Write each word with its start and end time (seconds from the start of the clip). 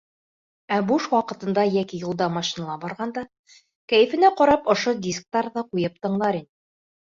Ә 0.77 0.77
буш 0.91 1.03
ваҡытында 1.11 1.65
йәки 1.73 1.99
юлда 2.05 2.29
машинала 2.37 2.79
барғанда 2.87 3.25
кәйефенә 3.95 4.33
ҡарап, 4.41 4.67
ошо 4.77 4.97
дисктарҙы 5.07 5.67
ҡуйып 5.71 6.05
тыңлар 6.09 6.43
ине. 6.43 6.53